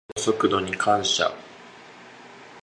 [0.15, 1.35] カメの速度に感謝の日。